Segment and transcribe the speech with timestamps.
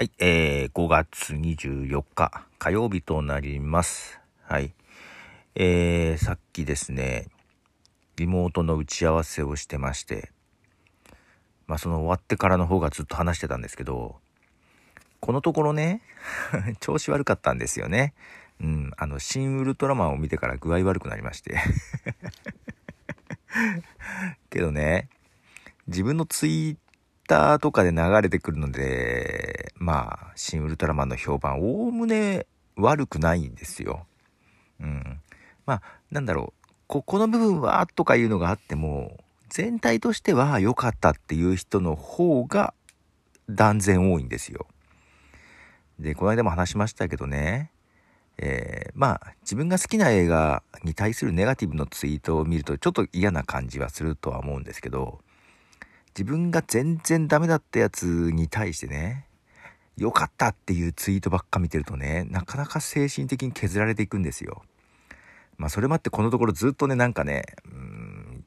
[0.00, 4.18] はい、えー、5月24日火曜日となります。
[4.44, 4.72] はい。
[5.54, 7.28] えー、さっきですね、
[8.16, 10.30] リモートの打ち合わせをしてまして、
[11.66, 14.16] まあその終わってからの方がずっと話してたんですけど、
[15.20, 16.00] このところね、
[16.80, 18.14] 調子悪かったんですよね。
[18.58, 21.58] うん、あの、新ウルトラマンを見てから具合悪くなりまして。
[24.48, 25.10] けどね、
[25.88, 26.76] 自分のツイッ
[27.30, 34.04] ターとかで流れてくるので、まあ、新ウルトラマンの評判、おおむね悪くないんですよ。
[34.80, 35.20] うん。
[35.64, 39.16] まあ、なんだろう、ここの部分はとかいうのがあっても、
[39.48, 42.74] 全体としては良かったっていう人の方が
[43.48, 44.66] 断然多いんですよ。
[46.00, 47.70] で、この間も話しましたけどね、
[48.38, 55.20] えーまあ自分が好きな映画に対するネガティブのツイートを見るとちょっと嫌な感じはするとは思うんですけど
[56.16, 59.26] 自分が全然ダメだったやつに対してね
[59.96, 64.62] 良かったっていうツイートばっか見てるとねなかなか精神的に削られていくんですよ。
[65.58, 68.44] まあそれもあってこのところずっとねなんかねうん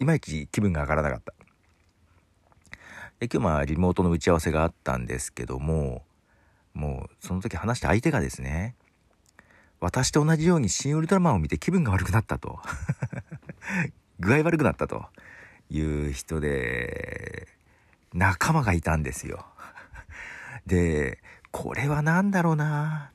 [0.00, 1.34] いまいち気分が上がらなかった。
[3.20, 6.02] で今日まあリモートの打ち合わせがあったんですけども
[6.74, 8.74] もうその時話した相手がですね
[9.80, 12.60] 私と同じように新ウルトラマンを見て気分が悪くなったと
[14.18, 15.04] 具合悪くなったと
[15.70, 17.48] いう人で
[18.12, 19.46] 仲間がいたんですよ。
[20.66, 21.18] で
[21.50, 23.10] これは何だろうな。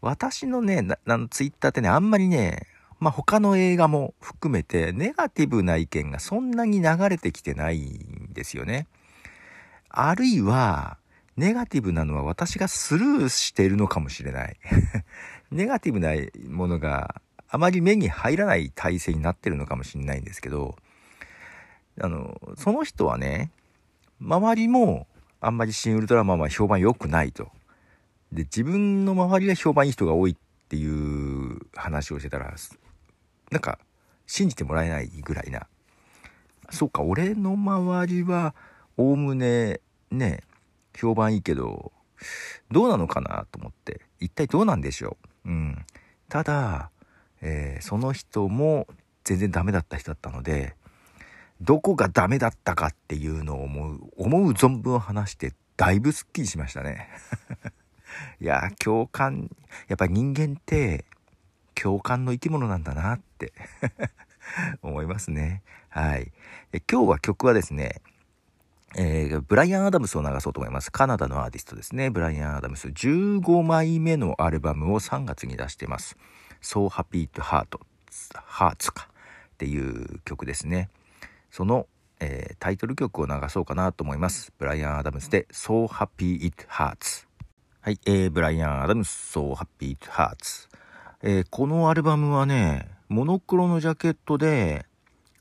[0.00, 2.66] 私のねなあのツイッターってねあんまりね
[2.98, 8.86] まあ他の映画も含めてネガティブな意見がそんなに流れてきてないんですよね。
[9.88, 10.98] あるいは
[11.36, 14.56] ネガティブなのは私がスルーしているのかもしれない。
[15.50, 16.12] ネガティブな
[16.48, 20.76] ものがあまり目に入らない体制になってるのかもしれないんですけど、
[22.02, 23.52] あの、その人はね、
[24.20, 25.06] 周りも
[25.40, 27.48] あんまり新ウルトラマンは評判良くないと。
[28.32, 30.36] で、自分の周りは評判いい人が多いっ
[30.68, 32.52] ていう話をしてたら、
[33.52, 33.78] なんか
[34.26, 35.68] 信じてもらえないぐらいな。
[36.70, 38.54] そうか、俺の周りは
[38.96, 40.42] おおむねね、
[40.96, 41.92] 評判いいけど、
[42.72, 45.50] どうなのかなと思って、一体どうなんでしょう。
[45.50, 45.86] うん。
[46.28, 46.90] ただ、
[47.42, 48.88] えーその人も
[49.24, 50.74] 全然ダメだった人だったので、
[51.62, 57.08] どこがダメだったかっていうのを思う、思う存分を話して、だいぶスッキリしましたね。
[58.40, 59.48] いや、共感、
[59.88, 61.04] やっぱり人間って、
[61.74, 63.52] 共感の生き物なんだなって
[64.82, 65.62] 思いますね。
[65.88, 66.32] はい。
[66.72, 68.02] え今日は曲はですね、
[68.96, 70.90] えーブライアン・アダムスを流そうと思います。
[70.90, 72.10] カナダのアーティストですね。
[72.10, 72.88] ブライアン・アダムス。
[72.88, 76.16] 15枚目のアルバムを3月に出してます。
[76.60, 77.78] So Happy to Heart,
[78.34, 79.08] Hearts か
[79.54, 80.90] っていう曲ですね。
[81.52, 81.86] その、
[82.18, 84.52] えータイトル曲を流そうかなと思います。
[84.58, 87.26] ブライアン・アダムスで So Happy It Hurts。
[87.80, 90.68] はい、えーブライアン・アダムス So Happy It Hurts。
[91.22, 94.86] えーこのアルバムはね、モノクロのジャケットで、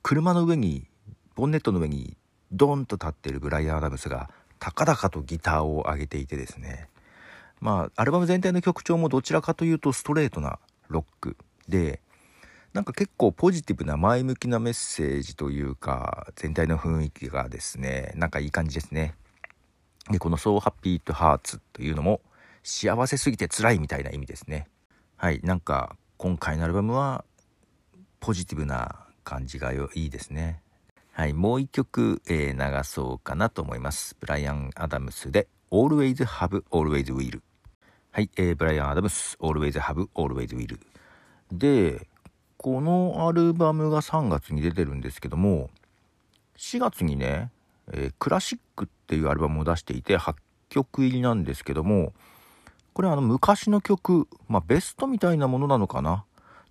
[0.03, 0.88] 車の上に、
[1.35, 2.17] ボンネットの上に
[2.51, 4.29] ドーンと立っているブライアン・アダムスが
[4.59, 6.88] 高々とギターを上げていてですね
[7.59, 11.38] まあアルバム全体の曲調もどちらかというとストレートなロック
[11.69, 12.01] で
[12.74, 19.16] なんか結構ポジティブな前向きなメッセージというか全体の雰囲気がですねなんかいい感じですね
[20.09, 22.22] でこの「So Happy to Hearts」というのも
[22.64, 24.68] 幸せすぎて辛いみたいな意味ですね
[25.18, 27.26] はいなんか今回のアルバムは
[28.20, 30.62] ポジティブな感じがいいですね
[31.14, 34.16] はい、もう一曲、えー流そうかなと思います。
[34.20, 37.42] ブライアン・アダムスで Always Have, Always Will。
[38.12, 40.80] はい、えーブライアン・アダムス Always Have, Always Will。
[41.52, 42.08] で、
[42.63, 45.72] このアルバムが3月に出てるんですけども、
[46.57, 47.49] 4月にね、
[47.91, 50.35] えークラシックっていうアルバムを出していて8
[50.69, 52.13] 曲入りなんですけども、
[52.94, 56.23] これあの昔の曲、まあベストみたいなものなのかな？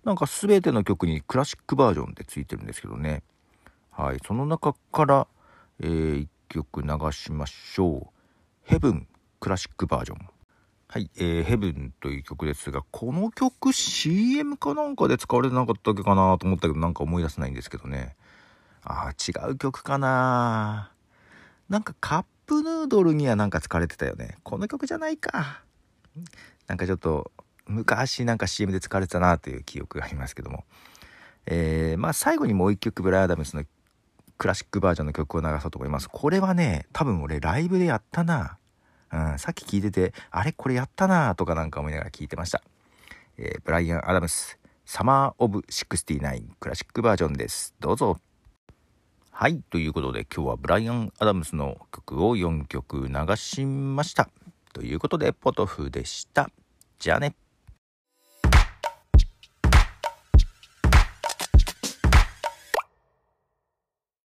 [0.05, 3.21] なんか全ての曲にクラシックバージョンってついてるんですけどね。
[3.91, 5.27] はい、その中から、
[5.81, 8.07] えー1曲流しましょう。
[8.63, 9.07] ヘブン
[9.41, 10.19] クラシックバージョン。
[10.93, 18.17] はい、えー、ヘブンという曲ですが、この曲 CM かなんかで使われてなかったっけかなと思ったけど、なんか思い出せないんですけどね。
[18.83, 20.91] あー、違う曲かな
[21.69, 24.35] なんかカップヌードルにはなんか使われてたよね。
[24.43, 25.61] この曲じゃないか。
[26.67, 27.31] なんかちょっと、
[27.67, 30.65] 昔なんか CM で使われてたなという記憶がありますけども。
[31.45, 33.63] えー、まあ最後にもう一曲ブライアン・アダムスの
[34.37, 36.09] クラシックバージョンの曲を流そうと思います。
[36.09, 38.57] これはね、多分俺ライブでやったな。
[39.13, 42.61] うん、さっき聞いてて、あれこれやったなとかなんか思いながら聞いてました。
[43.37, 47.73] えーブライアン・アダムス、サマー・オブ・69クラシックバージョンです。
[47.79, 48.19] どうぞ。
[49.31, 49.61] はい。
[49.69, 54.29] ということで今日はブライアン・アダムスの曲を4曲流しました。
[54.73, 56.49] ということで、ポトフでした。
[56.99, 57.35] じゃあね。